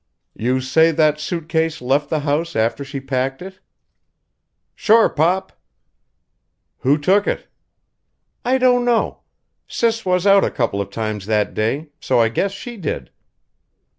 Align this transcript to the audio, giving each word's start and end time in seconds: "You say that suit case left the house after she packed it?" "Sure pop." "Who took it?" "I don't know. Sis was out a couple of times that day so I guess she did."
"You 0.33 0.61
say 0.61 0.89
that 0.89 1.19
suit 1.19 1.47
case 1.47 1.79
left 1.79 2.09
the 2.09 2.21
house 2.21 2.55
after 2.55 2.83
she 2.83 2.99
packed 2.99 3.39
it?" 3.39 3.59
"Sure 4.73 5.07
pop." 5.09 5.53
"Who 6.79 6.97
took 6.97 7.27
it?" 7.27 7.45
"I 8.43 8.57
don't 8.57 8.83
know. 8.83 9.19
Sis 9.67 10.03
was 10.03 10.25
out 10.25 10.43
a 10.43 10.49
couple 10.49 10.81
of 10.81 10.89
times 10.89 11.27
that 11.27 11.53
day 11.53 11.89
so 11.99 12.17
I 12.19 12.29
guess 12.29 12.51
she 12.51 12.77
did." 12.77 13.11